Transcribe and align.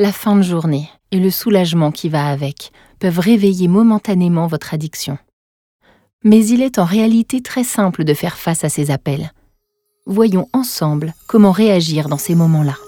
La 0.00 0.12
fin 0.12 0.34
de 0.34 0.40
journée 0.40 0.88
et 1.10 1.18
le 1.18 1.28
soulagement 1.30 1.92
qui 1.92 2.08
va 2.08 2.28
avec 2.28 2.72
peuvent 3.00 3.18
réveiller 3.18 3.68
momentanément 3.68 4.46
votre 4.46 4.72
addiction. 4.72 5.18
Mais 6.24 6.42
il 6.46 6.62
est 6.62 6.78
en 6.78 6.86
réalité 6.86 7.42
très 7.42 7.64
simple 7.64 8.04
de 8.04 8.14
faire 8.14 8.38
face 8.38 8.64
à 8.64 8.70
ces 8.70 8.90
appels. 8.90 9.30
Voyons 10.06 10.48
ensemble 10.54 11.12
comment 11.26 11.52
réagir 11.52 12.08
dans 12.08 12.16
ces 12.16 12.34
moments-là. 12.34 12.78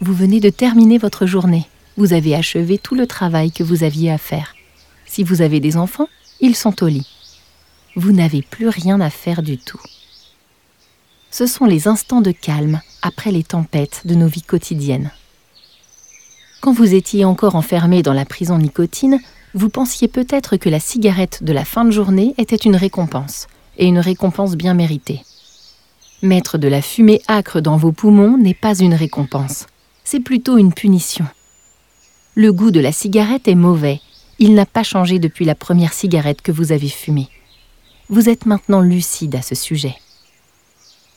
Vous 0.00 0.14
venez 0.14 0.38
de 0.38 0.50
terminer 0.50 0.98
votre 0.98 1.26
journée. 1.26 1.66
Vous 1.96 2.12
avez 2.12 2.36
achevé 2.36 2.78
tout 2.78 2.94
le 2.94 3.08
travail 3.08 3.50
que 3.50 3.64
vous 3.64 3.82
aviez 3.82 4.12
à 4.12 4.18
faire. 4.18 4.54
Si 5.04 5.24
vous 5.24 5.42
avez 5.42 5.58
des 5.58 5.76
enfants, 5.76 6.08
ils 6.38 6.54
sont 6.54 6.84
au 6.84 6.86
lit. 6.86 7.08
Vous 7.96 8.12
n'avez 8.12 8.42
plus 8.42 8.68
rien 8.68 9.00
à 9.00 9.10
faire 9.10 9.42
du 9.42 9.58
tout. 9.58 9.80
Ce 11.32 11.46
sont 11.46 11.64
les 11.64 11.88
instants 11.88 12.20
de 12.20 12.30
calme 12.30 12.82
après 13.00 13.32
les 13.32 13.42
tempêtes 13.42 14.02
de 14.04 14.14
nos 14.14 14.26
vies 14.26 14.42
quotidiennes. 14.42 15.10
Quand 16.60 16.72
vous 16.72 16.94
étiez 16.94 17.24
encore 17.24 17.56
enfermé 17.56 18.02
dans 18.02 18.12
la 18.12 18.26
prison 18.26 18.58
nicotine, 18.58 19.18
vous 19.54 19.70
pensiez 19.70 20.08
peut-être 20.08 20.58
que 20.58 20.68
la 20.68 20.78
cigarette 20.78 21.42
de 21.42 21.54
la 21.54 21.64
fin 21.64 21.86
de 21.86 21.90
journée 21.90 22.34
était 22.36 22.54
une 22.54 22.76
récompense, 22.76 23.46
et 23.78 23.86
une 23.86 23.98
récompense 23.98 24.56
bien 24.56 24.74
méritée. 24.74 25.22
Mettre 26.20 26.58
de 26.58 26.68
la 26.68 26.82
fumée 26.82 27.22
âcre 27.28 27.62
dans 27.62 27.78
vos 27.78 27.92
poumons 27.92 28.36
n'est 28.36 28.52
pas 28.52 28.78
une 28.78 28.94
récompense, 28.94 29.66
c'est 30.04 30.20
plutôt 30.20 30.58
une 30.58 30.74
punition. 30.74 31.26
Le 32.34 32.52
goût 32.52 32.70
de 32.70 32.80
la 32.80 32.92
cigarette 32.92 33.48
est 33.48 33.54
mauvais. 33.54 34.00
Il 34.38 34.54
n'a 34.54 34.66
pas 34.66 34.82
changé 34.82 35.18
depuis 35.18 35.46
la 35.46 35.54
première 35.54 35.94
cigarette 35.94 36.42
que 36.42 36.52
vous 36.52 36.72
avez 36.72 36.88
fumée. 36.88 37.28
Vous 38.10 38.28
êtes 38.28 38.44
maintenant 38.44 38.82
lucide 38.82 39.34
à 39.34 39.42
ce 39.42 39.54
sujet. 39.54 39.96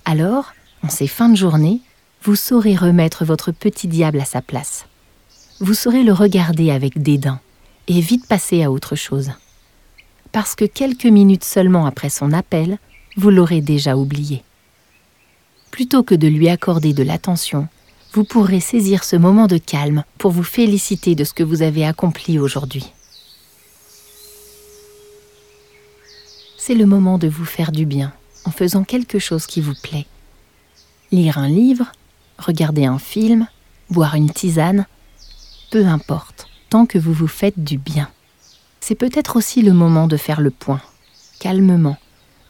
Alors, 0.06 0.54
en 0.84 0.90
ces 0.90 1.08
fins 1.08 1.30
de 1.30 1.36
journée, 1.36 1.82
vous 2.22 2.36
saurez 2.36 2.76
remettre 2.76 3.26
votre 3.26 3.52
petit 3.52 3.88
diable 3.88 4.22
à 4.22 4.26
sa 4.26 4.42
place. 4.42 4.86
Vous 5.60 5.74
saurez 5.74 6.04
le 6.04 6.14
regarder 6.14 6.70
avec 6.70 7.02
dédain 7.02 7.40
et 7.88 8.02
vite 8.02 8.28
passer 8.28 8.64
à 8.64 8.72
autre 8.72 8.96
chose. 8.96 9.32
Parce 10.32 10.54
que 10.54 10.66
quelques 10.66 11.06
minutes 11.06 11.44
seulement 11.44 11.88
après 11.88 12.10
son 12.10 12.34
appel, 12.34 12.78
vous 13.18 13.32
l'aurez 13.32 13.62
déjà 13.62 13.98
oublié. 13.98 14.44
Plutôt 15.72 16.04
que 16.04 16.16
de 16.16 16.28
lui 16.28 16.50
accorder 16.50 16.94
de 16.94 17.04
l'attention, 17.04 17.68
vous 18.14 18.24
pourrez 18.24 18.60
saisir 18.60 19.04
ce 19.04 19.16
moment 19.16 19.48
de 19.48 19.58
calme 19.58 20.04
pour 20.20 20.32
vous 20.32 20.44
féliciter 20.44 21.16
de 21.16 21.24
ce 21.24 21.34
que 21.34 21.44
vous 21.44 21.64
avez 21.64 21.86
accompli 21.86 22.38
aujourd'hui. 22.38 22.86
C'est 26.58 26.76
le 26.76 26.86
moment 26.86 27.18
de 27.18 27.28
vous 27.28 27.46
faire 27.46 27.72
du 27.72 27.86
bien 27.86 28.14
en 28.46 28.52
faisant 28.52 28.84
quelque 28.84 29.20
chose 29.20 29.46
qui 29.46 29.62
vous 29.62 29.76
plaît. 29.82 30.06
Lire 31.12 31.38
un 31.38 31.50
livre, 31.50 31.92
regarder 32.38 32.86
un 32.86 33.00
film, 33.00 33.48
boire 33.90 34.16
une 34.16 34.32
tisane, 34.32 34.86
peu 35.72 35.86
importe, 35.86 36.48
tant 36.70 36.86
que 36.86 36.98
vous 36.98 37.14
vous 37.14 37.28
faites 37.28 37.64
du 37.64 37.78
bien. 37.78 38.10
C'est 38.80 38.96
peut-être 38.96 39.36
aussi 39.36 39.62
le 39.62 39.74
moment 39.74 40.08
de 40.08 40.18
faire 40.18 40.42
le 40.42 40.52
point, 40.52 40.82
calmement, 41.40 41.98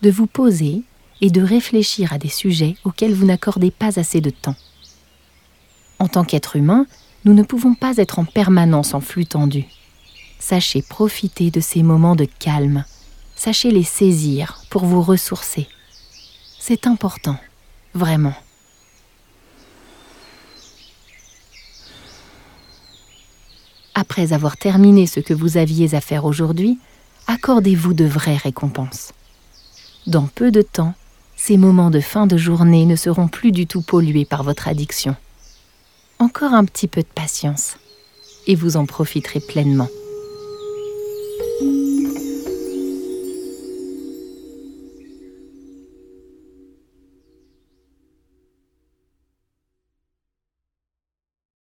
de 0.02 0.12
vous 0.12 0.28
poser 0.28 0.84
et 1.22 1.30
de 1.30 1.42
réfléchir 1.42 2.12
à 2.14 2.18
des 2.18 2.30
sujets 2.30 2.76
auxquels 2.84 3.14
vous 3.14 3.26
n'accordez 3.26 3.72
pas 3.72 4.00
assez 4.00 4.22
de 4.22 4.30
temps. 4.30 4.56
En 6.00 6.08
tant 6.08 6.26
qu'être 6.26 6.56
humain, 6.56 6.86
nous 7.24 7.34
ne 7.34 7.44
pouvons 7.44 7.74
pas 7.74 7.98
être 7.98 8.20
en 8.20 8.26
permanence 8.26 8.94
en 8.94 9.02
flux 9.02 9.26
tendu. 9.26 9.66
Sachez 10.40 10.82
profiter 10.82 11.52
de 11.52 11.60
ces 11.60 11.82
moments 11.84 12.16
de 12.16 12.26
calme. 12.26 12.84
Sachez 13.36 13.72
les 13.72 13.84
saisir 13.84 14.62
pour 14.70 14.86
vous 14.86 15.02
ressourcer. 15.02 15.68
C'est 16.68 16.88
important, 16.88 17.38
vraiment. 17.94 18.34
Après 23.94 24.34
avoir 24.34 24.58
terminé 24.58 25.06
ce 25.06 25.20
que 25.20 25.36
vous 25.36 25.58
aviez 25.58 25.94
à 25.94 26.02
faire 26.02 26.26
aujourd'hui, 26.26 26.80
accordez-vous 27.28 27.94
de 27.94 28.06
vraies 28.06 28.38
récompenses. 28.38 29.14
Dans 30.08 30.26
peu 30.26 30.50
de 30.50 30.64
temps, 30.64 30.96
ces 31.36 31.58
moments 31.58 31.92
de 31.92 32.00
fin 32.00 32.26
de 32.26 32.36
journée 32.36 32.88
ne 32.88 32.96
seront 32.96 33.28
plus 33.28 33.52
du 33.52 33.68
tout 33.68 33.84
pollués 33.84 34.26
par 34.26 34.42
votre 34.42 34.68
addiction 34.68 35.16
encore 36.18 36.54
un 36.54 36.66
petit 36.66 36.88
peu 36.88 37.02
de 37.02 37.14
patience 37.14 37.78
et 38.48 38.56
vous 38.56 38.76
en 38.76 38.88
profiterez 38.88 39.40
pleinement. 39.40 39.90